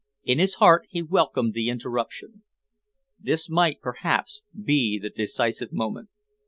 [0.23, 2.41] In his heart he welcomed the interruption.
[3.19, 6.09] This might, perhaps, be the decisive moment.